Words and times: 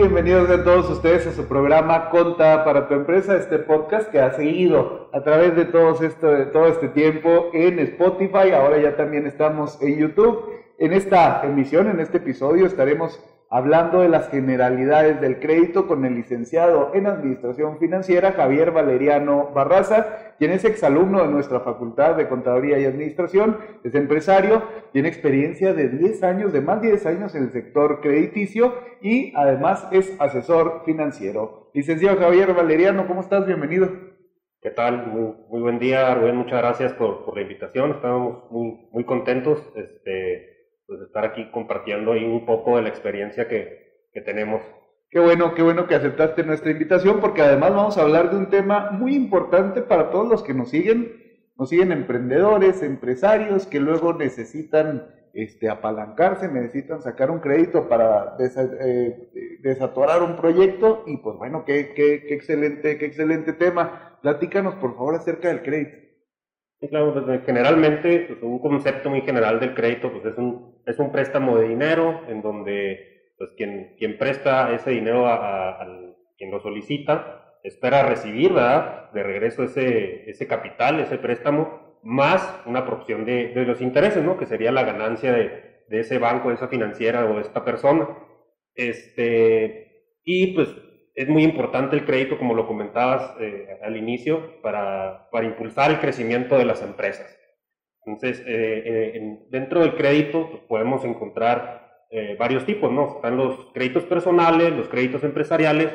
bienvenidos 0.00 0.48
a 0.48 0.64
todos 0.64 0.88
ustedes 0.88 1.26
a 1.26 1.32
su 1.32 1.46
programa 1.46 2.08
Conta 2.08 2.64
para 2.64 2.88
tu 2.88 2.94
empresa, 2.94 3.36
este 3.36 3.58
podcast 3.58 4.10
que 4.10 4.18
ha 4.18 4.32
seguido 4.32 5.10
a 5.12 5.22
través 5.22 5.54
de 5.54 5.66
todo, 5.66 6.02
esto, 6.02 6.26
todo 6.54 6.68
este 6.68 6.88
tiempo 6.88 7.50
en 7.52 7.78
Spotify, 7.80 8.52
ahora 8.54 8.80
ya 8.80 8.96
también 8.96 9.26
estamos 9.26 9.80
en 9.82 9.98
YouTube. 9.98 10.46
En 10.78 10.94
esta 10.94 11.42
emisión, 11.44 11.86
en 11.90 12.00
este 12.00 12.16
episodio, 12.16 12.64
estaremos 12.64 13.22
hablando 13.52 14.00
de 14.00 14.08
las 14.08 14.30
generalidades 14.30 15.20
del 15.20 15.40
crédito 15.40 15.88
con 15.88 16.04
el 16.04 16.14
licenciado 16.14 16.92
en 16.94 17.08
Administración 17.08 17.78
Financiera 17.78 18.30
Javier 18.30 18.70
Valeriano 18.70 19.50
Barraza, 19.52 20.34
quien 20.38 20.52
es 20.52 20.64
exalumno 20.64 21.22
de 21.22 21.32
nuestra 21.32 21.58
Facultad 21.60 22.14
de 22.14 22.28
Contaduría 22.28 22.78
y 22.78 22.84
Administración, 22.84 23.58
es 23.82 23.96
empresario, 23.96 24.62
tiene 24.92 25.08
experiencia 25.08 25.74
de 25.74 25.88
10 25.88 26.22
años, 26.22 26.52
de 26.52 26.60
más 26.60 26.80
de 26.80 26.90
10 26.90 27.06
años 27.06 27.34
en 27.34 27.42
el 27.42 27.50
sector 27.50 28.00
crediticio 28.00 28.72
y 29.02 29.32
además 29.34 29.88
es 29.90 30.14
asesor 30.20 30.82
financiero. 30.84 31.72
Licenciado 31.74 32.18
Javier 32.20 32.54
Valeriano, 32.54 33.08
¿cómo 33.08 33.20
estás? 33.20 33.46
Bienvenido. 33.46 33.88
¿Qué 34.62 34.70
tal? 34.70 35.08
Muy, 35.08 35.60
buen 35.60 35.80
día, 35.80 36.14
Rubén. 36.14 36.36
Muchas 36.36 36.60
gracias 36.60 36.92
por, 36.92 37.34
la 37.34 37.42
invitación. 37.42 37.92
Estamos 37.92 38.48
muy, 38.50 38.88
muy 38.92 39.04
contentos. 39.04 39.58
Este, 39.74 40.59
estar 41.10 41.24
aquí 41.24 41.50
compartiendo 41.50 42.12
ahí 42.12 42.24
un 42.24 42.46
poco 42.46 42.76
de 42.76 42.82
la 42.82 42.88
experiencia 42.88 43.48
que, 43.48 44.06
que 44.12 44.20
tenemos. 44.20 44.62
Qué 45.10 45.18
bueno, 45.18 45.54
qué 45.54 45.62
bueno 45.62 45.88
que 45.88 45.96
aceptaste 45.96 46.44
nuestra 46.44 46.70
invitación, 46.70 47.20
porque 47.20 47.42
además 47.42 47.74
vamos 47.74 47.98
a 47.98 48.02
hablar 48.02 48.30
de 48.30 48.36
un 48.36 48.48
tema 48.48 48.92
muy 48.92 49.16
importante 49.16 49.82
para 49.82 50.10
todos 50.10 50.28
los 50.28 50.44
que 50.44 50.54
nos 50.54 50.70
siguen. 50.70 51.20
Nos 51.56 51.68
siguen 51.68 51.90
emprendedores, 51.90 52.82
empresarios 52.82 53.66
que 53.66 53.80
luego 53.80 54.12
necesitan 54.14 55.08
este, 55.34 55.68
apalancarse, 55.68 56.48
necesitan 56.48 57.02
sacar 57.02 57.30
un 57.30 57.40
crédito 57.40 57.88
para 57.88 58.36
eh, 58.38 59.58
desatorar 59.60 60.22
un 60.22 60.36
proyecto 60.36 61.02
y 61.06 61.16
pues 61.16 61.36
bueno, 61.36 61.64
qué, 61.64 61.92
qué, 61.94 62.24
qué, 62.26 62.34
excelente, 62.34 62.96
qué 62.98 63.06
excelente 63.06 63.52
tema. 63.52 64.18
Platícanos 64.22 64.76
por 64.76 64.94
favor 64.94 65.16
acerca 65.16 65.48
del 65.48 65.62
crédito. 65.62 65.96
claro, 66.88 67.12
pues, 67.12 67.42
generalmente 67.44 68.26
pues, 68.28 68.42
un 68.42 68.60
concepto 68.60 69.10
muy 69.10 69.22
general 69.22 69.58
del 69.58 69.74
crédito 69.74 70.12
pues 70.12 70.24
es 70.24 70.38
un 70.38 70.69
es 70.86 70.98
un 70.98 71.12
préstamo 71.12 71.56
de 71.58 71.68
dinero 71.68 72.22
en 72.28 72.42
donde 72.42 73.32
pues, 73.38 73.50
quien, 73.56 73.94
quien 73.98 74.18
presta 74.18 74.72
ese 74.74 74.90
dinero 74.90 75.26
a, 75.26 75.86
quien 76.36 76.50
lo 76.50 76.60
solicita 76.60 77.58
espera 77.62 78.02
recibir 78.02 78.52
de 78.54 79.22
regreso 79.22 79.62
ese, 79.62 80.28
ese 80.30 80.46
capital, 80.46 81.00
ese 81.00 81.18
préstamo, 81.18 81.98
más 82.02 82.62
una 82.64 82.86
porción 82.86 83.24
de, 83.24 83.48
de 83.48 83.64
los 83.66 83.80
intereses, 83.82 84.24
¿no? 84.24 84.38
que 84.38 84.46
sería 84.46 84.72
la 84.72 84.84
ganancia 84.84 85.32
de, 85.32 85.84
de, 85.88 86.00
ese 86.00 86.18
banco, 86.18 86.48
de 86.48 86.54
esa 86.54 86.68
financiera 86.68 87.26
o 87.26 87.34
de 87.34 87.42
esta 87.42 87.64
persona. 87.64 88.08
Este, 88.74 90.16
y 90.24 90.54
pues 90.54 90.74
es 91.14 91.28
muy 91.28 91.42
importante 91.42 91.96
el 91.96 92.04
crédito, 92.04 92.38
como 92.38 92.54
lo 92.54 92.66
comentabas 92.66 93.34
eh, 93.40 93.78
al 93.82 93.96
inicio, 93.96 94.60
para, 94.62 95.28
para 95.30 95.46
impulsar 95.46 95.90
el 95.90 96.00
crecimiento 96.00 96.56
de 96.56 96.64
las 96.64 96.82
empresas. 96.82 97.39
Entonces, 98.04 98.40
eh, 98.46 98.82
eh, 98.84 99.38
dentro 99.50 99.80
del 99.80 99.94
crédito 99.94 100.48
pues, 100.50 100.62
podemos 100.68 101.04
encontrar 101.04 102.06
eh, 102.10 102.34
varios 102.38 102.64
tipos, 102.64 102.90
¿no? 102.90 103.16
Están 103.16 103.36
los 103.36 103.66
créditos 103.72 104.04
personales, 104.04 104.72
los 104.72 104.88
créditos 104.88 105.22
empresariales, 105.22 105.92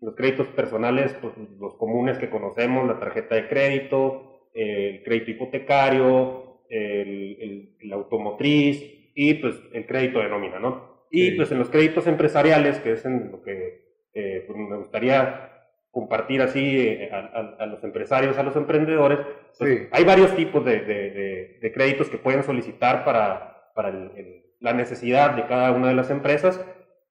los 0.00 0.14
créditos 0.14 0.48
personales, 0.48 1.16
pues 1.20 1.32
los 1.58 1.76
comunes 1.76 2.18
que 2.18 2.28
conocemos, 2.28 2.86
la 2.86 2.98
tarjeta 2.98 3.36
de 3.36 3.48
crédito, 3.48 4.50
el 4.52 5.02
crédito 5.02 5.30
hipotecario, 5.30 6.64
el, 6.68 7.70
automotriz 7.92 9.12
y 9.14 9.34
pues 9.34 9.54
el 9.72 9.86
crédito 9.86 10.18
de 10.18 10.28
nómina, 10.28 10.58
¿no? 10.58 11.06
Y 11.10 11.32
pues 11.32 11.52
en 11.52 11.58
los 11.58 11.70
créditos 11.70 12.06
empresariales, 12.06 12.80
que 12.80 12.92
es 12.92 13.04
en 13.04 13.30
lo 13.30 13.42
que 13.42 13.84
pues, 14.12 14.58
me 14.58 14.76
gustaría 14.76 15.53
compartir 15.94 16.42
así 16.42 16.76
eh, 16.76 17.10
a, 17.12 17.66
los 17.66 17.82
empresarios, 17.84 18.36
a 18.36 18.42
los 18.42 18.56
emprendedores. 18.56 19.20
Pues, 19.56 19.88
hay 19.92 20.04
varios 20.04 20.34
tipos 20.34 20.64
de, 20.64 20.80
de, 20.80 21.72
créditos 21.72 22.10
que 22.10 22.18
pueden 22.18 22.42
solicitar 22.42 23.04
para, 23.04 23.70
para 23.74 23.92
la 24.60 24.72
necesidad 24.72 25.36
de 25.36 25.46
cada 25.46 25.70
una 25.70 25.88
de 25.88 25.94
las 25.94 26.10
empresas. 26.10 26.60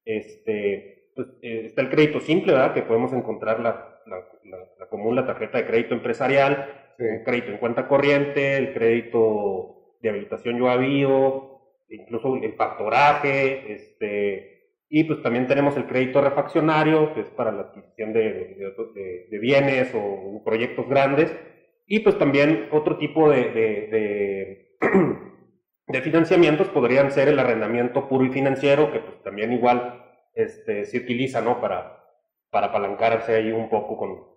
Este, 0.04 1.10
pues, 1.16 1.30
eh, 1.42 1.64
está 1.68 1.82
el 1.82 1.90
crédito 1.90 2.20
simple, 2.20 2.52
¿verdad? 2.52 2.74
que 2.74 2.82
podemos 2.82 3.14
encontrar 3.14 3.62
la, 3.62 4.02
la, 4.06 4.88
común, 4.90 5.16
la 5.16 5.26
tarjeta 5.26 5.58
de 5.58 5.66
crédito 5.66 5.96
empresarial, 5.96 6.94
el 7.00 7.24
crédito 7.24 7.52
en 7.52 7.58
cuenta 7.58 7.88
corriente, 7.88 8.58
el 8.58 8.74
crédito 8.74 9.96
de 10.02 10.10
habilitación 10.10 10.60
yo 10.60 10.70
avío, 10.70 11.62
incluso 11.90 12.36
el 12.36 12.54
factoraje, 12.54 13.74
este, 13.74 14.53
y 14.96 15.06
pues 15.06 15.24
también 15.24 15.48
tenemos 15.48 15.76
el 15.76 15.88
crédito 15.88 16.22
refaccionario, 16.22 17.16
que 17.16 17.22
es 17.22 17.30
para 17.32 17.52
la 17.52 17.64
adquisición 17.64 18.14
de, 18.14 18.56
de, 19.28 19.40
bienes 19.40 19.92
o 19.96 20.44
proyectos 20.46 20.88
grandes. 20.88 21.36
Y 21.88 22.02
pues 22.02 22.20
también 22.20 22.68
otro 22.72 23.00
tipo 23.00 23.28
de, 23.28 24.70
de, 25.88 26.02
financiamientos 26.04 26.70
podrían 26.70 27.10
ser 27.10 27.28
el 27.28 27.40
arrendamiento 27.40 28.08
puro 28.08 28.24
y 28.24 28.30
financiero, 28.30 28.92
que 28.92 29.00
pues 29.00 29.24
también 29.24 29.52
igual 29.52 30.00
este, 30.36 30.86
se 30.86 31.00
utiliza 31.00 31.42
¿no? 31.42 31.60
para, 31.60 32.06
para 32.52 32.68
apalancarse 32.68 33.34
ahí 33.34 33.52
un 33.52 33.72
poco 33.72 33.98
con, 33.98 34.28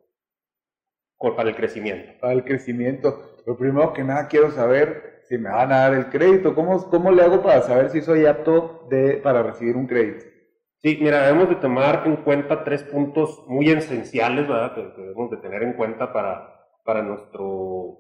con, 1.19 1.37
para 1.37 1.50
el 1.50 1.55
crecimiento. 1.55 2.19
Para 2.19 2.33
el 2.33 2.44
crecimiento. 2.44 3.43
Lo 3.44 3.59
primero 3.59 3.93
que 3.93 4.05
nada 4.05 4.27
quiero 4.27 4.50
saber 4.50 5.21
si 5.28 5.37
me 5.37 5.50
van 5.50 5.71
a 5.71 5.81
dar 5.81 5.93
el 5.93 6.06
crédito. 6.06 6.55
¿Cómo, 6.55 6.83
cómo 6.88 7.11
le 7.11 7.21
hago 7.25 7.43
para 7.43 7.61
saber 7.61 7.91
si 7.91 8.00
soy 8.00 8.25
apto 8.25 8.87
de, 8.88 9.19
para 9.19 9.43
recibir 9.43 9.77
un 9.77 9.87
crédito? 9.87 10.35
Sí, 10.78 10.98
mira, 11.00 11.26
debemos 11.26 11.48
de 11.48 11.56
tomar 11.56 12.03
en 12.06 12.16
cuenta 12.16 12.62
tres 12.62 12.82
puntos 12.84 13.44
muy 13.47 13.70
esenciales, 13.70 14.47
¿verdad? 14.47 14.75
Que, 14.75 15.03
debemos 15.03 15.31
de 15.31 15.38
tener 15.38 15.62
en 15.62 15.72
cuenta 15.72 16.12
para, 16.12 16.69
para 16.84 17.03
nuestro, 17.03 17.98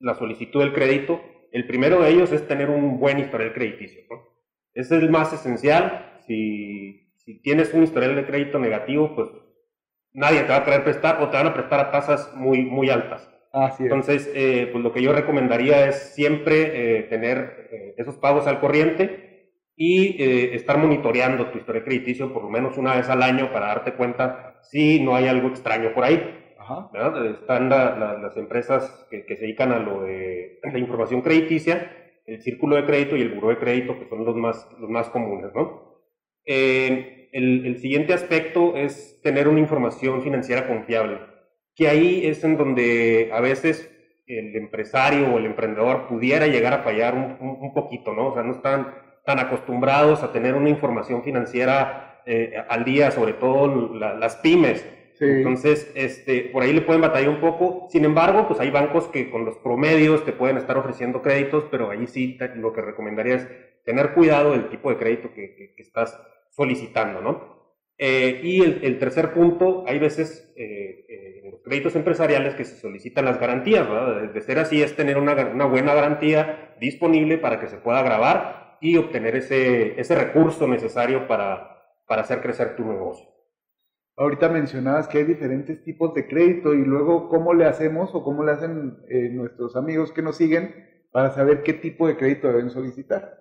la 0.00 0.14
solicitud 0.14 0.60
del 0.60 0.72
crédito. 0.72 1.20
El 1.52 1.66
primero 1.66 2.02
de 2.02 2.10
ellos 2.10 2.32
es 2.32 2.46
tener 2.48 2.68
un 2.68 2.98
buen 2.98 3.18
historial 3.18 3.52
crediticio, 3.52 4.02
¿no? 4.10 4.16
Ese 4.74 4.96
es 4.96 5.02
el 5.02 5.10
más 5.10 5.32
esencial. 5.32 6.20
Si, 6.26 7.12
si 7.16 7.40
tienes 7.42 7.72
un 7.74 7.84
historial 7.84 8.16
de 8.16 8.26
crédito 8.26 8.58
negativo, 8.58 9.14
pues 9.14 9.28
nadie 10.12 10.42
te 10.42 10.48
va 10.48 10.56
a 10.56 10.64
querer 10.64 10.84
prestar 10.84 11.22
o 11.22 11.30
te 11.30 11.36
van 11.36 11.46
a 11.46 11.54
prestar 11.54 11.80
a 11.80 11.90
tasas 11.90 12.34
muy, 12.34 12.64
muy 12.64 12.90
altas. 12.90 13.28
Así 13.52 13.82
Entonces, 13.82 14.30
eh, 14.34 14.68
pues 14.72 14.82
lo 14.82 14.92
que 14.92 15.02
yo 15.02 15.12
recomendaría 15.12 15.86
es 15.86 16.14
siempre 16.14 16.98
eh, 16.98 17.02
tener 17.04 17.68
eh, 17.70 17.94
esos 17.98 18.16
pagos 18.16 18.46
al 18.46 18.60
corriente 18.60 19.31
y 19.76 20.22
eh, 20.22 20.54
estar 20.54 20.78
monitoreando 20.78 21.50
tu 21.50 21.58
historia 21.58 21.84
crediticio 21.84 22.32
por 22.32 22.42
lo 22.42 22.50
menos 22.50 22.76
una 22.76 22.96
vez 22.96 23.08
al 23.08 23.22
año 23.22 23.52
para 23.52 23.68
darte 23.68 23.94
cuenta 23.94 24.58
si 24.62 25.00
no 25.00 25.14
hay 25.14 25.28
algo 25.28 25.48
extraño 25.48 25.92
por 25.94 26.04
ahí. 26.04 26.38
Están 27.40 27.68
las 27.68 28.36
empresas 28.36 29.06
que, 29.10 29.24
se 29.26 29.42
dedican 29.42 29.72
a 29.72 29.78
lo 29.78 30.02
de 30.02 30.60
la 30.72 30.78
información 30.78 31.22
crediticia, 31.22 31.90
el 32.26 32.40
círculo 32.42 32.76
de 32.76 32.86
crédito 32.86 33.16
y 33.16 33.22
el 33.22 33.30
buro 33.34 33.48
de 33.48 33.58
crédito, 33.58 33.98
que 33.98 34.08
son 34.08 34.24
los 34.24 34.36
más, 34.36 34.68
los 34.78 34.88
más 34.88 35.08
comunes. 35.08 35.50
¿no? 35.54 36.00
Eh, 36.46 37.28
el, 37.32 37.66
el, 37.66 37.78
siguiente 37.78 38.12
aspecto 38.12 38.76
es 38.76 39.20
tener 39.22 39.48
una 39.48 39.60
información 39.60 40.22
financiera 40.22 40.68
confiable, 40.68 41.20
que 41.74 41.88
ahí 41.88 42.26
es 42.26 42.44
en 42.44 42.56
donde 42.56 43.30
a 43.32 43.40
veces 43.40 43.88
el 44.26 44.54
empresario 44.54 45.34
o 45.34 45.38
el 45.38 45.46
emprendedor 45.46 46.06
pudiera 46.06 46.46
llegar 46.46 46.74
a 46.74 46.82
fallar 46.82 47.14
un, 47.14 47.36
un, 47.40 47.58
un 47.60 47.74
poquito, 47.74 48.12
¿no? 48.12 48.28
O 48.28 48.34
sea, 48.34 48.42
no 48.42 48.52
están 48.52 48.94
tan 49.24 49.38
acostumbrados 49.38 50.22
a 50.22 50.32
tener 50.32 50.54
una 50.54 50.68
información 50.68 51.22
financiera 51.22 52.22
eh, 52.26 52.54
al 52.68 52.84
día, 52.84 53.10
sobre 53.10 53.32
todo 53.34 53.94
las 53.94 54.36
pymes. 54.36 54.84
Entonces, 55.20 55.92
este, 55.94 56.50
por 56.52 56.64
ahí 56.64 56.72
le 56.72 56.80
pueden 56.80 57.02
batallar 57.02 57.28
un 57.28 57.40
poco. 57.40 57.86
Sin 57.90 58.04
embargo, 58.04 58.48
pues 58.48 58.58
hay 58.58 58.70
bancos 58.70 59.06
que 59.08 59.30
con 59.30 59.44
los 59.44 59.56
promedios 59.58 60.24
te 60.24 60.32
pueden 60.32 60.56
estar 60.56 60.76
ofreciendo 60.76 61.22
créditos, 61.22 61.64
pero 61.70 61.90
ahí 61.90 62.08
sí 62.08 62.36
lo 62.56 62.72
que 62.72 62.80
recomendaría 62.80 63.36
es 63.36 63.48
tener 63.84 64.14
cuidado 64.14 64.52
del 64.52 64.68
tipo 64.68 64.90
de 64.90 64.96
crédito 64.96 65.32
que, 65.32 65.74
estás 65.78 66.20
solicitando, 66.50 67.20
¿no? 67.20 67.52
Eh, 67.98 68.40
y 68.42 68.62
el, 68.62 68.98
tercer 68.98 69.32
punto, 69.32 69.84
hay 69.86 70.00
veces 70.00 70.52
eh, 70.56 71.40
en 71.44 71.50
los 71.52 71.62
créditos 71.62 71.94
empresariales 71.94 72.54
que 72.54 72.64
se 72.64 72.76
solicitan 72.76 73.24
las 73.24 73.38
garantías, 73.38 73.88
¿verdad? 73.88 74.32
De, 74.32 74.40
ser 74.40 74.58
así 74.58 74.82
es 74.82 74.96
tener 74.96 75.18
una, 75.18 75.34
una 75.46 75.66
buena 75.66 75.94
garantía 75.94 76.74
disponible 76.80 77.38
para 77.38 77.60
que 77.60 77.68
se 77.68 77.76
pueda 77.76 78.02
grabar 78.02 78.61
y 78.82 78.96
obtener 78.96 79.36
ese, 79.36 79.98
ese 79.98 80.14
recurso 80.16 80.66
necesario 80.66 81.28
para, 81.28 81.80
para 82.06 82.22
hacer 82.22 82.42
crecer 82.42 82.74
tu 82.74 82.84
negocio. 82.84 83.32
Ahorita 84.16 84.48
mencionabas 84.48 85.06
que 85.06 85.18
hay 85.18 85.24
diferentes 85.24 85.84
tipos 85.84 86.12
de 86.14 86.26
crédito 86.26 86.74
y 86.74 86.84
luego 86.84 87.28
cómo 87.28 87.54
le 87.54 87.64
hacemos 87.64 88.12
o 88.12 88.24
cómo 88.24 88.44
le 88.44 88.52
hacen 88.52 88.98
eh, 89.08 89.28
nuestros 89.30 89.76
amigos 89.76 90.12
que 90.12 90.20
nos 90.20 90.36
siguen 90.36 90.74
para 91.12 91.30
saber 91.30 91.62
qué 91.62 91.74
tipo 91.74 92.08
de 92.08 92.16
crédito 92.16 92.48
deben 92.48 92.70
solicitar. 92.70 93.38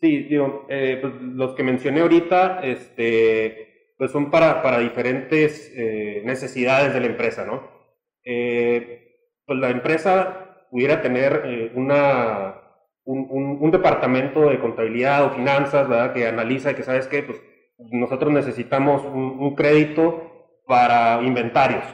Sí, 0.00 0.24
digo, 0.24 0.66
eh, 0.68 0.98
pues 1.00 1.14
los 1.20 1.54
que 1.54 1.62
mencioné 1.62 2.00
ahorita, 2.00 2.60
este, 2.64 3.94
pues 3.96 4.10
son 4.10 4.32
para, 4.32 4.62
para 4.62 4.80
diferentes 4.80 5.72
eh, 5.76 6.22
necesidades 6.24 6.92
de 6.92 7.00
la 7.00 7.06
empresa, 7.06 7.46
¿no? 7.46 7.70
pues 8.24 9.58
la 9.58 9.70
empresa 9.70 10.66
pudiera 10.70 11.02
tener 11.02 11.72
una, 11.74 12.61
un, 13.04 13.58
un, 13.60 13.70
departamento 13.70 14.48
de 14.48 14.58
contabilidad 14.60 15.24
o 15.24 15.30
finanzas. 15.30 15.88
Que 16.12 16.26
analiza 16.26 16.70
y 16.70 16.74
que 16.74 16.82
sabes 16.82 17.06
que, 17.06 17.22
pues, 17.22 17.40
nosotros 17.90 18.32
necesitamos 18.32 19.04
un, 19.04 19.54
crédito 19.54 20.60
para 20.66 21.20
inventarios. 21.22 21.84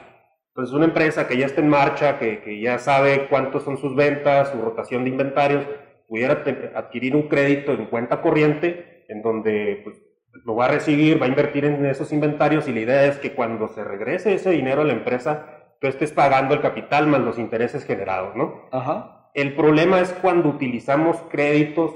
Entonces, 0.49 0.75
una 0.75 0.87
empresa 0.87 1.29
que 1.29 1.37
ya 1.37 1.47
está 1.47 1.61
en 1.61 1.69
marcha, 1.69 2.19
que, 2.19 2.41
que 2.41 2.61
ya 2.61 2.79
sabe 2.79 3.29
cuántos 3.29 3.63
son 3.63 3.79
sus 3.79 3.95
ventas, 3.95 4.51
su 4.51 4.61
rotación 4.61 5.05
de 5.05 5.11
inventarios, 5.11 5.65
pudiera 6.09 6.43
adquirir 6.75 7.15
un 7.15 7.29
crédito 7.29 7.73
en 7.73 7.87
cuenta 7.87 8.21
corriente 8.21 9.05
en 9.09 9.23
donde 9.23 9.83
pues, 9.85 9.97
lo 10.45 10.57
va 10.57 10.67
a 10.67 10.69
recibir, 10.69 11.21
va 11.21 11.27
a 11.27 11.29
invertir 11.29 11.65
en 11.65 11.85
esos 11.87 12.13
inventarios 12.13 12.69
y 12.69 12.73
la 12.73 12.81
idea 12.81 13.05
es 13.07 13.19
que 13.19 13.35
cuando 13.35 13.69
se 13.69 13.85
regrese 13.85 14.35
ese 14.35 14.51
dinero 14.51 14.83
a 14.83 14.85
la 14.85 14.93
empresa, 14.93 15.75
tú 15.81 15.87
estés 15.87 16.13
pagando 16.13 16.55
el 16.55 16.61
capital 16.61 17.07
más 17.07 17.21
los 17.21 17.39
intereses 17.39 17.85
generados, 17.85 18.35
¿no? 18.37 18.69
Ajá. 18.73 19.18
El 19.39 19.55
problema 19.55 20.01
es 20.01 20.13
cuando 20.15 20.49
utilizamos 20.49 21.17
créditos 21.31 21.95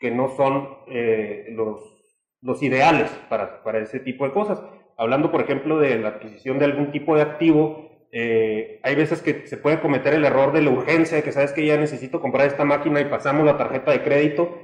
que 0.00 0.10
no 0.10 0.30
son 0.30 0.70
eh, 0.88 1.46
los, 1.50 2.60
ideales 2.60 3.08
para, 3.28 3.62
para 3.62 3.78
ese 3.78 4.00
tipo 4.00 4.24
de 4.24 4.32
cosas. 4.32 4.60
Hablando, 4.96 5.30
por 5.30 5.40
ejemplo, 5.40 5.78
de 5.78 6.00
la 6.00 6.08
adquisición 6.08 6.58
de 6.58 6.64
algún 6.64 6.90
tipo 6.90 7.14
de 7.14 7.22
activo, 7.22 8.08
eh, 8.10 8.80
hay 8.82 8.96
veces 8.96 9.22
que 9.22 9.46
se 9.46 9.56
puede 9.56 9.78
cometer 9.78 10.14
el 10.14 10.24
error 10.24 10.52
de 10.52 10.62
la 10.62 10.70
urgencia, 10.70 11.22
que 11.22 11.30
sabes 11.30 11.52
que 11.52 11.64
ya 11.64 11.76
necesito 11.76 12.20
comprar 12.20 12.48
esta 12.48 12.64
máquina 12.64 13.00
y 13.00 13.04
pasamos 13.04 13.46
la 13.46 13.56
tarjeta 13.56 13.92
de 13.92 14.02
crédito. 14.02 14.58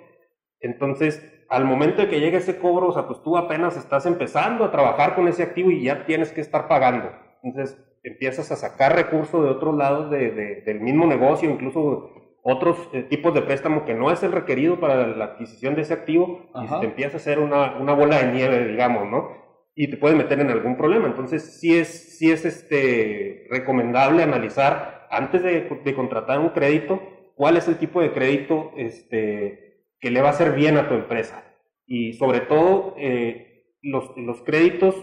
Entonces, 0.59 1.45
al 1.49 1.65
momento 1.65 2.03
de 2.03 2.09
que 2.09 2.19
llegue 2.19 2.39
ese 2.39 2.59
cobro, 2.59 2.89
o 2.89 2.93
sea, 2.93 3.07
pues 3.07 3.23
tú 3.23 3.37
apenas 3.37 3.77
estás 3.77 4.05
empezando 4.05 4.65
a 4.65 4.73
trabajar 4.73 5.15
con 5.15 5.29
ese 5.29 5.45
activo 5.45 5.71
y 5.71 5.85
ya 5.85 6.05
tienes 6.07 6.33
que 6.33 6.41
estar 6.41 6.67
pagando. 6.67 7.13
Entonces, 7.45 7.81
empiezas 8.07 8.51
a 8.53 8.57
sacar 8.57 8.95
recursos 8.95 9.45
de 9.45 9.51
otros 9.51 9.77
lados 9.77 10.11
de, 10.11 10.63
del 10.65 10.81
mismo 10.81 11.07
negocio, 11.07 11.51
incluso 11.51 12.16
otros 12.49 12.77
eh, 12.93 13.03
tipos 13.03 13.35
de 13.35 13.43
préstamo 13.43 13.85
que 13.85 13.95
no 13.95 14.11
es 14.13 14.23
el 14.23 14.33
requerido 14.33 14.79
para 14.79 15.07
la 15.07 15.25
adquisición 15.25 15.75
de 15.75 15.83
ese 15.83 15.95
activo, 15.95 16.51
y 16.63 16.69
se 16.69 16.79
te 16.79 16.87
empieza 16.87 17.17
a 17.17 17.21
hacer 17.21 17.39
una, 17.41 17.77
una 17.77 17.93
bola 17.93 18.19
de 18.23 18.33
nieve, 18.33 18.69
digamos, 18.69 19.11
¿no? 19.11 19.47
y 19.79 19.89
te 19.91 19.99
puedes 19.99 20.17
meter 20.17 20.41
en 20.41 20.51
algún 20.51 20.77
problema. 20.77 21.07
Entonces, 21.07 21.61
sí 21.61 21.77
es, 21.77 22.19
sí 22.19 22.33
es 22.33 22.47
este, 22.47 23.47
recomendable 23.51 24.23
analizar 24.23 25.07
antes 25.11 25.43
de, 25.43 25.69
de, 25.85 25.95
contratar 25.95 26.41
un 26.41 26.49
crédito 26.49 27.01
cuál 27.35 27.59
es 27.59 27.69
el 27.69 27.77
tipo 27.77 28.01
de 28.01 28.13
crédito 28.13 28.73
este, 28.77 29.85
que 30.01 30.11
le 30.11 30.23
va 30.23 30.29
a 30.29 30.31
hacer 30.31 30.53
bien 30.55 30.79
a 30.79 30.89
tu 30.89 30.95
empresa. 30.95 31.45
Y 31.87 32.15
sobre 32.15 32.41
todo, 32.41 32.95
eh, 32.97 33.75
los, 33.83 34.17
los, 34.17 34.41
créditos 34.43 34.97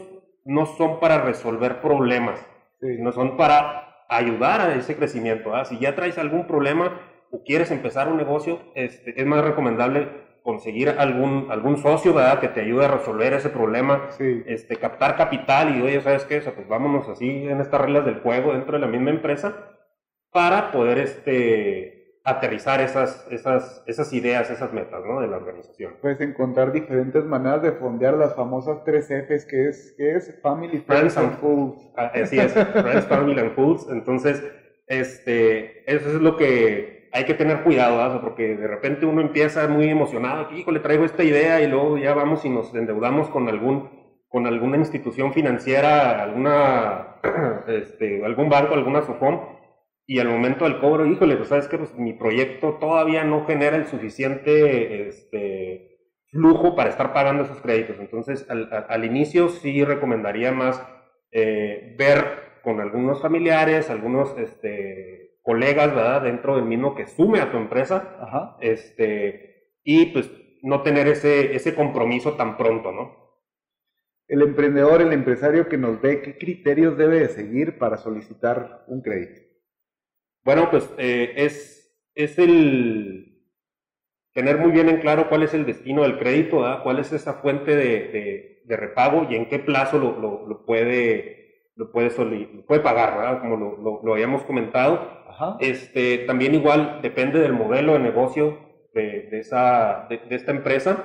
no 0.44 0.66
son 0.66 1.00
para 1.00 1.22
resolver 1.22 1.80
problemas, 1.80 2.44
sino 2.82 3.12
son 3.12 3.38
para 3.38 4.06
ayudar 4.10 4.60
a 4.60 4.74
ese 4.74 4.96
crecimiento. 4.96 5.54
Si 5.66 5.78
ya 5.78 5.94
traes 5.94 6.18
algún 6.18 6.48
problema 6.48 7.00
o 7.34 7.44
quieres 7.44 7.72
empezar 7.72 8.08
un 8.08 8.18
negocio, 8.18 8.60
este, 8.76 9.20
es 9.20 9.26
más 9.26 9.44
recomendable 9.44 10.08
conseguir 10.44 10.90
algún, 10.90 11.48
algún 11.50 11.78
socio, 11.78 12.14
¿verdad? 12.14 12.40
Que 12.40 12.48
te 12.48 12.62
ayude 12.62 12.86
a 12.86 12.90
resolver 12.90 13.34
ese 13.34 13.50
problema, 13.50 14.10
este, 14.46 14.76
captar 14.76 15.18
capital 15.18 15.76
y, 15.76 15.82
oye, 15.82 16.00
¿sabes 16.02 16.26
qué? 16.26 16.40
O 16.40 16.54
pues 16.54 16.68
vámonos 16.68 17.10
así 17.10 17.48
en 17.48 17.60
estas 17.60 17.82
reglas 17.82 18.06
del 18.06 18.20
juego 18.20 18.54
dentro 18.54 18.74
de 18.74 18.80
la 18.80 18.88
misma 18.88 19.10
empresa 19.10 19.56
para 20.32 20.72
poder, 20.72 21.00
este, 21.00 22.20
aterrizar 22.24 22.82
esas, 22.82 23.28
esas, 23.32 23.84
esas 23.88 24.14
ideas, 24.14 24.52
esas 24.52 24.72
metas, 24.72 25.04
¿no? 25.04 25.20
De 25.20 25.28
la 25.28 25.38
organización. 25.38 25.96
Puedes 26.02 26.22
encontrar 26.22 26.72
diferentes 26.72 27.26
maneras 27.26 27.64
de 27.64 27.72
fondear 27.72 28.14
las 28.14 28.36
famosas 28.36 28.84
tres 28.86 29.08
Fs, 29.08 29.46
que 29.46 29.70
es, 29.70 29.96
que 29.98 30.16
es 30.16 30.40
Family, 30.42 30.80
Friends, 30.82 31.18
and, 31.18 31.38
Fools. 31.40 31.92
Ah, 31.98 32.12
así 32.14 32.40
es, 32.40 32.54
Friends, 32.54 33.08
Family 33.08 33.40
and 33.40 33.56
Fools. 33.56 33.88
Entonces, 33.90 34.44
este, 34.88 35.92
eso 35.92 36.10
es 36.10 36.22
lo 36.22 36.38
que 36.38 36.93
hay 37.14 37.26
que 37.26 37.36
tener 37.36 37.64
cuidado, 37.64 38.20
porque 38.22 38.58
de 38.58 38.68
repente 38.68 39.06
uno 39.06 39.22
empieza 39.22 39.68
muy 39.68 39.88
emocionado, 39.88 40.52
hijo, 40.52 40.72
le 40.72 40.80
traigo 40.80 41.06
esta 41.06 41.24
idea 41.24 41.62
y 41.62 41.68
luego 41.68 41.98
ya 41.98 42.14
vamos 42.14 42.44
y 42.44 42.50
nos 42.50 42.74
endeudamos 42.74 43.30
con 43.30 43.48
algún 43.48 44.04
con 44.34 44.48
alguna 44.48 44.78
institución 44.78 45.32
financiera, 45.32 46.24
alguna, 46.24 47.20
este, 47.68 48.26
algún 48.26 48.50
banco, 48.50 48.74
alguna 48.74 49.04
SOFOM, 49.04 49.42
y 50.08 50.18
al 50.18 50.28
momento 50.28 50.66
del 50.66 50.80
cobro, 50.80 51.06
híjole, 51.06 51.38
pues 51.38 51.50
sabes 51.50 51.68
que 51.68 51.78
pues, 51.78 51.94
mi 52.00 52.14
proyecto 52.14 52.80
todavía 52.80 53.24
no 53.26 53.46
genera 53.46 53.78
el 53.78 53.86
suficiente 53.86 55.08
este, 55.08 56.00
flujo 56.32 56.76
para 56.76 56.90
estar 56.90 57.14
pagando 57.14 57.44
esos 57.44 57.62
créditos. 57.62 57.98
Entonces, 58.00 58.50
al, 58.50 58.88
al 58.90 59.06
inicio 59.06 59.50
sí 59.50 59.86
recomendaría 59.86 60.52
más 60.52 60.84
eh, 61.32 61.96
ver 62.00 62.60
con 62.64 62.82
algunos 62.82 63.22
familiares, 63.22 63.92
algunos 63.92 64.36
este, 64.40 65.23
colegas, 65.44 65.94
¿verdad? 65.94 66.24
Dentro 66.24 66.56
del 66.56 66.66
mismo 66.66 66.96
que 66.96 67.06
sume 67.06 67.40
a 67.40 67.52
tu 67.52 67.58
empresa. 67.58 68.18
Ajá. 68.20 68.58
Este, 68.62 69.76
y 69.84 70.08
pues 70.08 70.32
no 70.64 70.82
tener 70.82 71.08
ese, 71.08 71.56
ese 71.56 71.76
compromiso 71.76 72.34
tan 72.34 72.58
pronto, 72.58 72.92
¿no? 72.92 73.24
El 74.28 74.42
emprendedor, 74.42 75.02
el 75.02 75.14
empresario 75.14 75.68
que 75.68 75.78
nos 75.78 76.02
ve, 76.02 76.22
¿qué 76.22 76.38
criterios 76.38 76.98
debe 76.98 77.20
de 77.20 77.28
seguir 77.28 77.78
para 77.78 77.98
solicitar 77.98 78.86
un 78.88 79.02
crédito? 79.02 79.42
Bueno, 80.44 80.72
pues 80.72 80.90
eh, 80.98 81.34
es, 81.36 82.02
es 82.16 82.40
el 82.40 83.34
tener 84.34 84.58
muy 84.58 84.72
bien 84.72 84.90
en 84.90 85.02
claro 85.02 85.30
cuál 85.30 85.44
es 85.44 85.54
el 85.54 85.66
destino 85.66 86.04
del 86.04 86.18
crédito, 86.18 86.62
¿verdad? 86.62 86.84
cuál 86.84 87.00
es 87.00 87.12
esa 87.12 87.36
fuente 87.36 87.76
de, 87.76 88.64
de, 88.66 88.78
repago 88.78 89.28
y 89.30 89.36
en 89.36 89.48
qué 89.48 89.60
plazo 89.60 90.00
lo, 90.00 90.20
lo, 90.20 90.48
lo 90.48 90.66
puede, 90.66 91.43
lo 91.76 91.92
puede, 91.92 92.10
puede 92.68 92.82
pagar, 92.82 93.18
¿verdad? 93.18 93.42
como 93.42 93.58
lo, 93.58 94.02
lo 94.04 94.14
habíamos 94.14 94.44
comentado. 94.44 95.24
Este, 95.60 96.20
también 96.20 96.54
igual 96.54 97.00
depende 97.02 97.40
del 97.40 97.54
modelo 97.54 97.94
de 97.94 98.00
negocio 98.00 98.58
de, 98.94 99.28
esa, 99.32 100.08
de, 100.10 100.22
esta 100.30 100.52
empresa. 100.52 101.04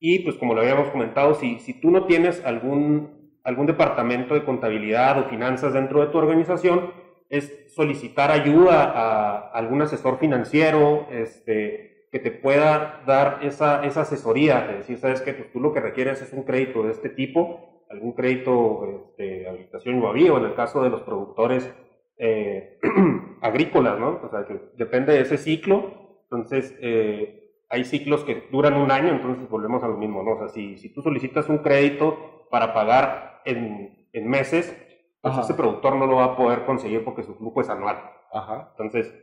Y 0.00 0.20
pues 0.20 0.36
como 0.36 0.54
lo 0.54 0.60
habíamos 0.60 0.88
comentado, 0.90 1.34
si, 1.34 1.58
si 1.58 1.80
tú 1.80 1.90
no 1.90 2.06
tienes 2.06 2.44
algún, 2.44 3.40
algún 3.44 3.66
departamento 3.66 4.34
de 4.34 4.44
contabilidad 4.44 5.18
o 5.18 5.28
finanzas 5.28 5.72
dentro 5.72 6.00
de 6.00 6.06
tu 6.08 6.18
organización, 6.18 6.92
es 7.28 7.74
solicitar 7.74 8.30
ayuda 8.30 8.84
a 8.84 9.50
algún 9.50 9.82
asesor 9.82 10.18
financiero 10.18 11.06
este, 11.10 12.06
que 12.10 12.18
te 12.20 12.30
pueda 12.30 13.02
dar 13.06 13.40
esa, 13.42 13.84
esa 13.84 14.02
asesoría, 14.02 14.66
de 14.66 14.78
decir, 14.78 14.98
sabes 14.98 15.20
que 15.20 15.34
pues, 15.34 15.52
tú 15.52 15.60
lo 15.60 15.74
que 15.74 15.80
requieres 15.80 16.22
es 16.22 16.32
un 16.32 16.44
crédito 16.44 16.84
de 16.84 16.92
este 16.92 17.10
tipo, 17.10 17.77
algún 17.90 18.12
crédito 18.12 18.84
este, 18.84 19.22
de 19.22 19.48
habitación 19.48 20.02
o 20.02 20.14
en 20.14 20.44
el 20.44 20.54
caso 20.54 20.82
de 20.82 20.90
los 20.90 21.02
productores 21.02 21.72
eh, 22.18 22.78
agrícolas, 23.40 23.98
¿no? 23.98 24.20
O 24.22 24.28
sea, 24.28 24.44
que 24.46 24.60
depende 24.76 25.12
de 25.12 25.20
ese 25.20 25.38
ciclo. 25.38 26.18
Entonces, 26.24 26.76
eh, 26.80 27.52
hay 27.68 27.84
ciclos 27.84 28.24
que 28.24 28.48
duran 28.50 28.74
un 28.74 28.90
año, 28.90 29.08
entonces 29.08 29.48
volvemos 29.48 29.82
a 29.82 29.88
lo 29.88 29.96
mismo, 29.96 30.22
¿no? 30.22 30.32
O 30.32 30.38
sea, 30.38 30.48
si, 30.48 30.76
si 30.78 30.92
tú 30.92 31.02
solicitas 31.02 31.48
un 31.48 31.58
crédito 31.58 32.46
para 32.50 32.74
pagar 32.74 33.42
en, 33.44 34.08
en 34.12 34.28
meses, 34.28 34.76
pues 35.20 35.36
ese 35.38 35.54
productor 35.54 35.96
no 35.96 36.06
lo 36.06 36.16
va 36.16 36.24
a 36.24 36.36
poder 36.36 36.64
conseguir 36.64 37.04
porque 37.04 37.22
su 37.22 37.34
flujo 37.34 37.60
es 37.60 37.68
anual. 37.68 37.98
Ajá. 38.32 38.68
Entonces, 38.72 39.14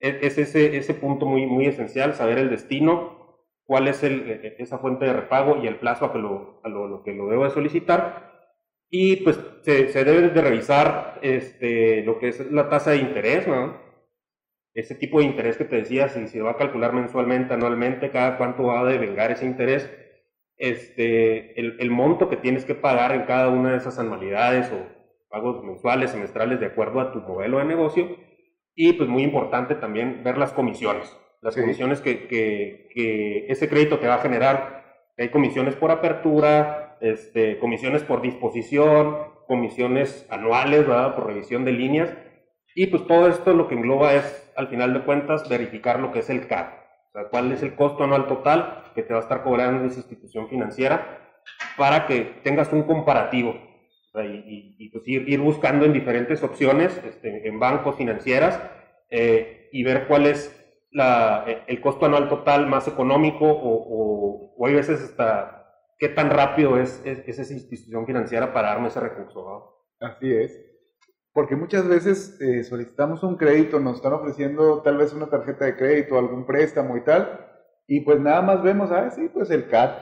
e, 0.00 0.18
es, 0.22 0.38
ese, 0.38 0.76
ese 0.76 0.94
punto 0.94 1.26
muy, 1.26 1.46
muy 1.46 1.66
esencial, 1.66 2.14
saber 2.14 2.38
el 2.38 2.50
destino, 2.50 3.21
cuál 3.64 3.88
es 3.88 4.02
el, 4.02 4.30
e, 4.30 4.46
e, 4.46 4.56
esa 4.58 4.78
fuente 4.78 5.04
de 5.04 5.12
repago 5.12 5.62
y 5.62 5.66
el 5.66 5.76
plazo 5.76 6.06
a, 6.06 6.12
que 6.12 6.18
lo, 6.18 6.60
a 6.62 6.68
lo, 6.68 6.88
lo 6.88 7.02
que 7.02 7.14
lo 7.14 7.28
debo 7.28 7.44
de 7.44 7.50
solicitar 7.50 8.32
y 8.94 9.16
pues 9.16 9.40
se, 9.62 9.88
se 9.88 10.04
debe 10.04 10.28
de 10.28 10.42
revisar 10.42 11.18
este, 11.22 12.04
lo 12.04 12.18
que 12.18 12.28
es 12.28 12.52
la 12.52 12.68
tasa 12.68 12.90
de 12.90 12.98
interés, 12.98 13.48
¿no? 13.48 13.80
Ese 14.74 14.94
tipo 14.94 15.18
de 15.18 15.24
interés 15.24 15.56
que 15.56 15.64
te 15.64 15.76
decía, 15.76 16.10
si 16.10 16.28
se 16.28 16.42
va 16.42 16.50
a 16.52 16.56
calcular 16.58 16.92
mensualmente, 16.92 17.54
anualmente, 17.54 18.10
cada 18.10 18.36
cuánto 18.36 18.64
va 18.64 18.80
a 18.80 18.84
devengar 18.84 19.30
ese 19.30 19.46
interés, 19.46 19.90
este, 20.58 21.58
el, 21.58 21.78
el 21.80 21.90
monto 21.90 22.28
que 22.28 22.36
tienes 22.36 22.66
que 22.66 22.74
pagar 22.74 23.12
en 23.12 23.22
cada 23.22 23.48
una 23.48 23.70
de 23.70 23.78
esas 23.78 23.98
anualidades 23.98 24.70
o 24.70 24.86
pagos 25.30 25.64
mensuales, 25.64 26.10
semestrales, 26.10 26.60
de 26.60 26.66
acuerdo 26.66 27.00
a 27.00 27.12
tu 27.12 27.20
modelo 27.20 27.60
de 27.60 27.64
negocio. 27.64 28.14
Y 28.74 28.92
pues 28.92 29.08
muy 29.08 29.22
importante 29.22 29.74
también 29.74 30.22
ver 30.22 30.36
las 30.36 30.52
comisiones, 30.52 31.16
las 31.42 31.56
comisiones 31.56 32.00
que, 32.00 32.28
que, 32.28 32.88
que 32.94 33.46
ese 33.48 33.68
crédito 33.68 33.98
te 33.98 34.06
va 34.06 34.14
a 34.14 34.22
generar. 34.22 35.10
Hay 35.18 35.28
comisiones 35.28 35.74
por 35.74 35.90
apertura, 35.90 36.96
este, 37.00 37.58
comisiones 37.58 38.04
por 38.04 38.22
disposición, 38.22 39.18
comisiones 39.46 40.26
anuales, 40.30 40.86
¿verdad? 40.86 41.14
Por 41.14 41.26
revisión 41.26 41.64
de 41.64 41.72
líneas. 41.72 42.16
Y 42.74 42.86
pues 42.86 43.06
todo 43.06 43.28
esto 43.28 43.52
lo 43.52 43.68
que 43.68 43.74
engloba 43.74 44.14
es, 44.14 44.52
al 44.56 44.68
final 44.68 44.94
de 44.94 45.02
cuentas, 45.02 45.48
verificar 45.48 46.00
lo 46.00 46.12
que 46.12 46.20
es 46.20 46.30
el 46.30 46.46
CAD. 46.46 46.68
O 47.08 47.12
sea, 47.12 47.28
cuál 47.28 47.52
es 47.52 47.62
el 47.62 47.74
costo 47.74 48.04
anual 48.04 48.26
total 48.26 48.84
que 48.94 49.02
te 49.02 49.12
va 49.12 49.18
a 49.18 49.22
estar 49.22 49.42
cobrando 49.42 49.84
esa 49.84 49.98
institución 49.98 50.48
financiera 50.48 51.18
para 51.76 52.06
que 52.06 52.20
tengas 52.42 52.72
un 52.72 52.84
comparativo. 52.84 53.54
y, 54.14 54.90
pues 54.90 55.08
ir, 55.08 55.40
buscando 55.40 55.86
en 55.86 55.92
diferentes 55.92 56.42
opciones, 56.42 57.02
este, 57.04 57.48
en 57.48 57.58
bancos, 57.58 57.96
financieras, 57.96 58.60
eh, 59.10 59.68
y 59.72 59.82
ver 59.82 60.06
cuál 60.06 60.26
es 60.26 60.61
la, 60.92 61.44
el 61.66 61.80
costo 61.80 62.06
anual 62.06 62.28
total 62.28 62.66
más 62.66 62.86
económico 62.86 63.44
o, 63.44 63.74
o, 63.74 64.54
o 64.56 64.66
hay 64.66 64.74
veces 64.74 65.02
hasta 65.02 65.62
qué 65.98 66.08
tan 66.08 66.30
rápido 66.30 66.78
es, 66.78 67.00
esa 67.04 67.52
institución 67.52 68.06
financiera 68.06 68.52
para 68.52 68.70
darme 68.70 68.88
ese 68.88 69.00
recurso. 69.00 69.84
Así 70.00 70.34
es. 70.34 70.60
Porque 71.32 71.56
muchas 71.56 71.88
veces 71.88 72.38
eh, 72.40 72.62
solicitamos 72.64 73.22
un 73.22 73.36
crédito, 73.36 73.80
nos 73.80 73.96
están 73.96 74.12
ofreciendo 74.12 74.82
tal 74.82 74.98
vez 74.98 75.14
una 75.14 75.30
tarjeta 75.30 75.64
de 75.64 75.76
crédito, 75.76 76.18
algún 76.18 76.44
préstamo 76.44 76.96
y 76.96 77.04
tal, 77.04 77.48
y 77.86 78.00
pues 78.00 78.20
nada 78.20 78.42
más 78.42 78.62
vemos, 78.62 78.90
ah, 78.90 79.10
sí, 79.10 79.30
pues 79.32 79.50
el 79.50 79.68
CAT. 79.68 79.96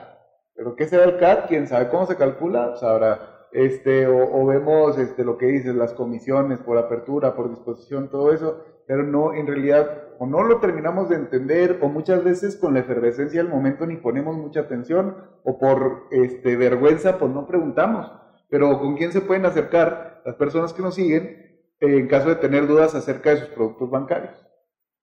Pero 0.55 0.75
¿qué 0.75 0.87
será 0.87 1.05
el 1.05 1.17
CAT? 1.17 1.47
¿Quién 1.47 1.67
sabe 1.67 1.89
cómo 1.89 2.05
se 2.05 2.17
calcula? 2.17 2.75
Sabrá. 2.75 3.47
Este, 3.51 4.07
o, 4.07 4.45
vemos 4.45 4.97
este, 4.97 5.23
lo 5.23 5.37
que 5.37 5.45
dices, 5.47 5.75
las 5.75 5.93
comisiones 5.93 6.59
por 6.59 6.77
apertura, 6.77 7.35
por 7.35 7.49
disposición, 7.49 8.09
todo 8.09 8.33
eso, 8.33 8.63
pero 8.87 9.03
no, 9.03 9.33
en 9.33 9.45
realidad, 9.45 10.03
o 10.21 10.27
no 10.27 10.43
lo 10.43 10.59
terminamos 10.59 11.09
de 11.09 11.15
entender, 11.15 11.79
o 11.81 11.89
muchas 11.89 12.23
veces 12.23 12.55
con 12.55 12.75
la 12.75 12.81
efervescencia 12.81 13.41
del 13.41 13.51
momento 13.51 13.87
ni 13.87 13.97
ponemos 13.97 14.37
mucha 14.37 14.59
atención, 14.59 15.17
o 15.43 15.57
por 15.57 16.09
este, 16.11 16.55
vergüenza, 16.57 17.17
pues 17.17 17.31
no 17.31 17.47
preguntamos. 17.47 18.11
Pero 18.47 18.79
¿con 18.79 18.95
quién 18.97 19.11
se 19.11 19.21
pueden 19.21 19.47
acercar 19.47 20.21
las 20.23 20.35
personas 20.35 20.73
que 20.73 20.83
nos 20.83 20.93
siguen 20.93 21.59
en 21.79 22.07
caso 22.07 22.29
de 22.29 22.35
tener 22.35 22.67
dudas 22.67 22.93
acerca 22.93 23.31
de 23.31 23.37
sus 23.37 23.47
productos 23.47 23.89
bancarios? 23.89 24.47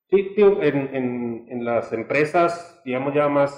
Sí, 0.08 0.34
tío, 0.36 0.62
en, 0.62 1.48
en, 1.48 1.64
las 1.64 1.92
empresas, 1.92 2.80
digamos 2.84 3.12
ya 3.12 3.26
más 3.26 3.52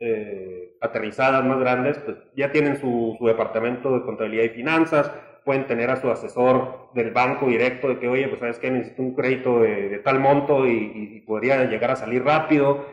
eh, 0.00 0.76
aterrizadas, 0.80 1.44
más 1.44 1.60
grandes, 1.60 1.98
pues 1.98 2.16
ya 2.34 2.50
tienen 2.50 2.78
su, 2.80 3.14
su, 3.16 3.26
departamento 3.28 3.96
de 3.96 4.04
contabilidad 4.04 4.42
y 4.42 4.56
finanzas, 4.56 5.12
pueden 5.44 5.66
tener 5.66 5.90
a 5.90 5.96
su 5.96 6.10
asesor 6.10 6.90
del 6.94 7.10
banco 7.10 7.46
directo 7.46 7.88
de 7.88 7.98
que, 7.98 8.08
oye, 8.08 8.28
pues 8.28 8.40
sabes 8.40 8.58
que 8.58 8.70
necesito 8.70 9.02
un 9.02 9.14
crédito 9.14 9.60
de, 9.60 9.98
tal 10.04 10.20
monto 10.20 10.66
y, 10.66 11.22
podría 11.26 11.64
llegar 11.64 11.90
a 11.90 11.96
salir 11.96 12.24
rápido. 12.24 12.86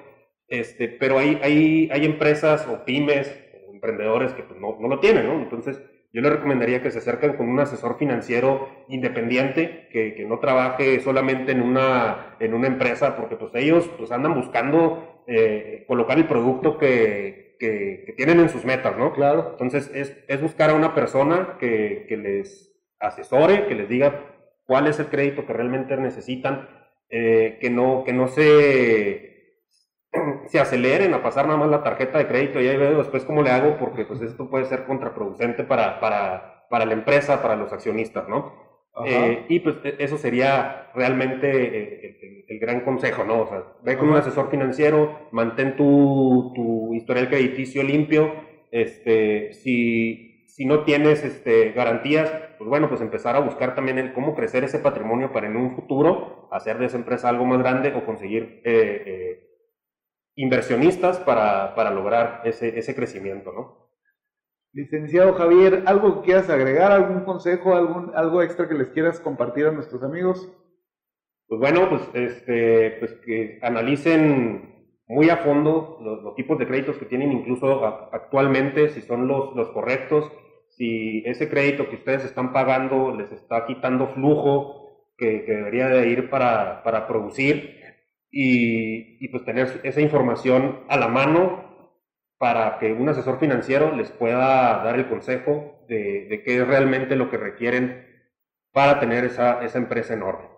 Este, 0.48 0.88
pero 0.88 1.20
hay, 1.20 1.39
hay, 1.44 1.89
hay 1.92 2.06
empresas 2.06 2.68
o 2.68 2.86
pymes 2.86 3.36
o 3.68 3.74
emprendedores 3.74 4.34
que 4.34 4.44
pues, 4.44 4.60
no, 4.60 4.77
no 4.80 4.88
lo 4.88 5.00
tienen, 5.00 5.27
¿no? 5.27 5.34
Entonces, 5.34 5.82
yo 6.13 6.22
le 6.22 6.30
recomendaría 6.30 6.82
que 6.82 6.92
se 6.92 7.00
acerquen 7.00 7.34
con 7.34 7.50
un 7.50 7.60
asesor 7.60 7.98
financiero 7.98 8.70
independiente, 8.88 9.88
que, 9.92 10.16
que, 10.16 10.25
no 10.25 10.39
trabaje 10.39 11.00
solamente 11.01 11.51
en 11.51 11.62
una, 11.62 12.38
en 12.39 12.54
una 12.54 12.68
empresa, 12.68 13.16
porque 13.18 13.36
pues 13.36 13.54
ellos 13.56 13.89
pues 13.98 14.12
andan 14.12 14.34
buscando 14.34 15.24
eh, 15.27 15.84
colocar 15.88 16.18
el 16.18 16.25
producto 16.25 16.77
que, 16.77 17.47
que, 17.59 18.13
tienen 18.17 18.39
en 18.39 18.49
sus 18.49 18.65
metas, 18.65 18.97
¿no? 18.97 19.13
Claro. 19.13 19.49
Entonces 19.51 19.91
es, 19.93 20.17
es 20.27 20.41
buscar 20.41 20.69
a 20.69 20.75
una 20.75 20.95
persona 20.95 21.57
que, 21.59 22.05
que, 22.07 22.17
les 22.17 22.73
asesore, 22.99 23.67
que 23.67 23.75
les 23.75 23.89
diga 23.89 24.25
cuál 24.65 24.87
es 24.87 24.99
el 24.99 25.07
crédito 25.07 25.45
que 25.45 25.53
realmente 25.53 25.95
necesitan, 25.97 26.69
eh, 27.09 27.57
que, 27.61 27.69
no, 27.69 28.03
que 28.05 28.13
no 28.13 28.27
se 28.27 29.37
se 30.47 30.59
aceleren 30.59 31.13
a 31.13 31.23
pasar 31.23 31.45
nada 31.45 31.57
más 31.57 31.69
la 31.69 31.83
tarjeta 31.83 32.17
de 32.17 32.27
crédito 32.27 32.59
y 32.59 32.67
ahí 32.67 32.77
veo 32.77 32.97
después 32.97 33.23
cómo 33.25 33.41
le 33.41 33.51
hago 33.51 33.77
porque 33.77 34.05
pues 34.05 34.21
esto 34.21 34.49
puede 34.49 34.65
ser 34.65 34.85
contraproducente 34.85 35.63
para, 35.63 35.99
para, 35.99 36.67
para 36.69 36.85
la 36.85 36.93
empresa, 36.93 37.41
para 37.41 37.55
los 37.55 37.71
accionistas, 37.73 38.27
¿no? 38.27 38.66
Eh, 39.06 39.46
y 39.50 39.60
pues 39.60 39.77
e, 39.84 39.96
eso 40.00 40.18
sería 40.18 40.92
realmente 40.96 41.50
eh, 41.50 42.46
el, 42.48 42.60
gran 42.60 42.82
consejo, 42.82 43.24
¿no? 43.24 43.42
O 43.42 43.48
sea, 43.48 43.63
ve 43.84 43.98
con 43.98 44.10
un 44.10 44.16
asesor 44.16 44.50
financiero, 44.50 45.27
mantén 45.32 45.75
tu, 45.75 46.51
tu 46.56 46.94
historial 46.96 47.30
crediticio 47.30 47.84
limpio, 47.84 48.34
este, 48.72 49.54
si, 49.54 50.46
si 50.48 50.66
no 50.66 50.84
tienes 50.84 51.24
este, 51.24 51.72
garantías, 51.72 52.32
pues 52.58 52.70
bueno, 52.70 52.89
pues 52.89 53.01
empezar 53.01 53.36
a 53.36 53.39
buscar 53.39 53.75
también 53.75 54.00
el 54.00 54.13
cómo 54.13 54.36
crecer 54.36 54.63
ese 54.63 54.80
patrimonio 54.80 55.32
para 55.32 55.48
en 55.48 55.58
un 55.58 55.75
futuro 55.75 56.50
hacer 56.51 56.80
de 56.80 56.86
esa 56.86 56.98
empresa 56.98 57.30
algo 57.30 57.46
más 57.46 57.60
grande 57.60 57.94
o 57.94 58.06
conseguir 58.06 58.62
eh, 58.66 59.48
inversionistas 60.36 61.20
para, 61.20 61.75
para 61.75 61.92
lograr 61.92 62.42
ese, 62.46 62.77
ese 62.80 62.96
crecimiento, 62.96 63.51
¿no? 63.51 63.87
Licenciado 64.74 65.33
Javier, 65.33 65.83
¿algo 65.86 66.21
que 66.21 66.27
quieras 66.27 66.50
agregar? 66.50 66.91
¿Algún 66.91 67.21
consejo? 67.21 67.75
Algún, 67.75 68.12
¿Algo 68.15 68.41
extra 68.41 68.67
que 68.67 68.75
les 68.75 68.89
quieras 68.89 69.19
compartir 69.19 69.65
a 69.65 69.71
nuestros 69.71 70.03
amigos? 70.03 70.51
Pues 71.47 71.59
bueno, 71.59 71.89
pues, 71.89 72.09
este, 72.13 72.97
pues 73.00 73.13
que 73.25 73.59
analicen 73.62 74.77
muy 75.07 75.29
a 75.29 75.38
fondo 75.38 75.97
los, 76.01 76.36
tipos 76.36 76.59
de 76.59 76.67
créditos 76.67 76.97
que 76.97 77.05
tienen 77.05 77.31
incluso 77.31 77.86
actualmente, 78.12 78.89
si 78.89 79.01
son 79.01 79.27
los, 79.27 79.55
los 79.55 79.69
correctos, 79.69 80.29
si 80.69 81.24
ese 81.25 81.50
crédito 81.50 81.89
que 81.89 81.95
ustedes 81.95 82.25
están 82.25 82.51
pagando 82.51 83.15
les 83.15 83.31
está 83.31 83.65
quitando 83.65 84.09
flujo 84.09 84.88
que, 85.17 85.43
debería 85.47 85.88
de 85.88 86.09
ir 86.09 86.29
para, 86.29 86.83
para 86.83 87.07
producir 87.07 87.77
y, 88.29 89.27
pues 89.29 89.45
tener 89.45 89.81
esa 89.83 90.01
información 90.01 90.81
a 90.89 90.97
la 90.97 91.07
mano 91.07 91.66
para 92.38 92.77
que 92.79 92.94
un 92.94 93.10
asesor 93.10 93.39
financiero 93.39 93.96
les 93.96 94.12
pueda 94.12 94.84
dar 94.84 94.96
el 94.96 95.08
consejo 95.08 95.86
de, 95.88 96.41
qué 96.46 96.62
es 96.62 96.67
realmente 96.67 97.15
lo 97.15 97.29
que 97.29 97.38
requieren 97.38 98.06
para 98.72 99.00
tener 99.00 99.25
esa, 99.25 99.63
esa 99.63 99.77
empresa 99.77 100.13
enorme. 100.13 100.50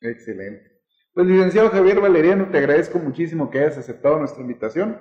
Excelente. 0.00 0.80
Pues 1.14 1.26
licenciado 1.26 1.70
Javier 1.70 2.00
Valeriano, 2.00 2.48
te 2.50 2.58
agradezco 2.58 2.98
muchísimo 2.98 3.50
que 3.50 3.60
hayas 3.60 3.78
aceptado 3.78 4.18
nuestra 4.18 4.42
invitación. 4.42 4.98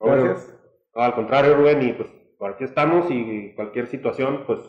Gracias. 0.00 0.58
al 0.94 1.14
contrario, 1.14 1.54
Rubén, 1.54 1.82
y 1.82 1.92
pues 1.92 2.08
por 2.38 2.52
aquí 2.52 2.64
estamos 2.64 3.06
y 3.10 3.54
cualquier 3.54 3.86
situación, 3.86 4.44
pues 4.46 4.60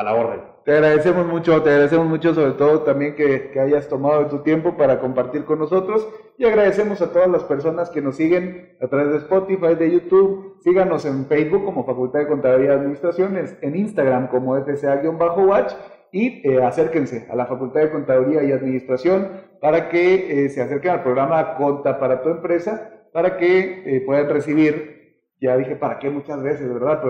a 0.00 0.02
la 0.02 0.14
orden. 0.14 0.40
Te 0.64 0.72
agradecemos 0.72 1.26
mucho, 1.26 1.62
te 1.62 1.68
agradecemos 1.68 2.06
mucho 2.06 2.32
sobre 2.34 2.52
todo 2.52 2.80
también 2.80 3.14
que, 3.14 3.52
hayas 3.60 3.86
tomado 3.86 4.26
tu 4.28 4.38
tiempo 4.38 4.76
para 4.76 4.98
compartir 4.98 5.44
con 5.44 5.58
nosotros 5.58 6.08
y 6.38 6.46
agradecemos 6.46 7.02
a 7.02 7.12
todas 7.12 7.28
las 7.28 7.44
personas 7.44 7.90
que 7.90 8.00
nos 8.00 8.16
siguen 8.16 8.76
a 8.80 8.88
través 8.88 9.10
de 9.10 9.18
Spotify, 9.18 9.74
de 9.74 9.90
YouTube, 9.90 10.56
síganos 10.62 11.04
en 11.04 11.26
Facebook 11.26 11.66
como 11.66 11.84
Facultad 11.84 12.20
de 12.20 12.28
Contabilidad 12.28 12.74
y 12.74 12.78
Administración, 12.78 13.38
en 13.60 13.76
Instagram 13.76 14.28
como 14.28 14.56
FCA-Watch 14.56 15.74
y 16.12 16.48
eh, 16.48 16.62
acérquense 16.62 17.26
a 17.30 17.36
la 17.36 17.44
Facultad 17.44 17.80
de 17.80 17.90
Contaduría 17.90 18.42
y 18.42 18.52
Administración 18.52 19.28
para 19.60 19.90
que 19.90 20.44
eh, 20.44 20.48
se 20.48 20.62
acerquen 20.62 20.92
al 20.92 21.02
programa 21.02 21.56
Conta 21.56 22.00
para 22.00 22.22
tu 22.22 22.30
empresa, 22.30 22.90
para 23.12 23.36
que 23.36 23.82
eh, 23.84 24.00
puedan 24.00 24.30
recibir 24.30 24.99
ya 25.40 25.56
dije 25.56 25.76
para 25.76 25.98
qué 25.98 26.10
muchas 26.10 26.42
veces, 26.42 26.72
¿verdad, 26.72 27.02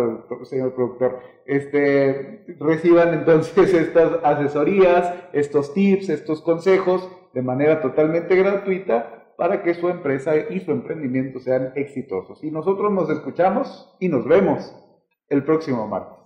señor 0.45 0.75
productor? 0.75 1.21
Este, 1.47 2.45
reciban 2.59 3.15
entonces 3.15 3.75
estas 3.75 4.23
asesorías, 4.23 5.15
estos 5.33 5.75
tips, 5.75 6.09
estos 6.09 6.43
consejos 6.43 7.09
de 7.35 7.43
manera 7.43 7.81
totalmente 7.81 8.37
gratuita 8.37 9.35
para 9.37 9.63
que 9.63 9.75
su 9.75 9.89
empresa 9.89 10.37
y 10.37 10.61
su 10.61 10.71
emprendimiento 10.71 11.41
sean 11.41 11.73
exitosos. 11.75 12.45
Y 12.45 12.51
nosotros 12.51 12.93
nos 12.93 13.09
escuchamos 13.11 13.97
y 13.99 14.09
nos 14.09 14.27
vemos 14.27 14.75
el 15.29 15.45
próximo 15.45 15.87
martes. 15.87 16.20